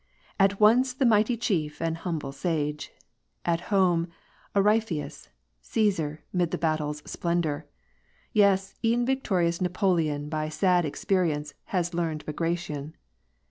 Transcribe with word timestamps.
At 0.39 0.59
once 0.59 0.93
the 0.93 1.05
mighty 1.05 1.37
chief 1.37 1.79
and 1.79 1.95
humble 1.95 2.31
sage: 2.31 2.91
At 3.45 3.69
home, 3.69 4.07
a 4.55 4.59
Ripheiis, 4.59 5.27
Osesar, 5.63 6.17
'mid 6.33 6.49
the 6.49 6.57
battle's 6.57 7.03
splendor! 7.05 7.67
Yes! 8.33 8.73
e*en 8.83 9.05
victorious 9.05 9.61
Napoleon 9.61 10.27
By 10.27 10.49
sad 10.49 10.85
experience 10.85 11.53
has 11.65 11.93
learned 11.93 12.25
Bagration 12.25 12.95